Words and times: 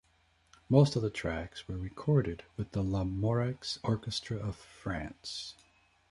Most 0.67 0.95
of 0.95 1.03
the 1.03 1.11
tracks 1.11 1.67
were 1.67 1.77
recorded 1.77 2.41
with 2.57 2.71
the 2.71 2.81
Lamoureux 2.81 3.77
Orchestra 3.83 4.37
of 4.37 4.55
France. 4.55 5.53